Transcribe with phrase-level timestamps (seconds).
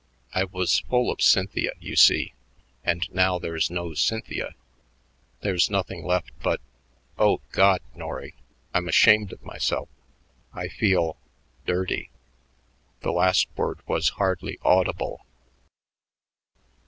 [0.33, 2.33] I was full of Cynthia, you see,
[2.83, 4.55] and now there's no Cynthia.
[5.41, 6.59] There's nothing left but
[7.19, 8.33] oh, God, Norry,
[8.73, 9.89] I'm ashamed of myself.
[10.53, 11.17] I feel
[11.67, 12.09] dirty."
[13.01, 15.23] The last word was hardly audible.